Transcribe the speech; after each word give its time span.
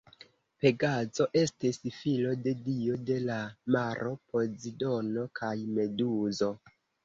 Pegazo 0.61 1.27
estis 1.41 1.77
filo 1.97 2.33
de 2.49 2.55
dio 2.69 2.97
de 3.11 3.19
la 3.27 3.37
maro 3.77 4.17
Pozidono 4.33 5.31
kaj 5.43 5.55
Meduzo. 5.79 6.53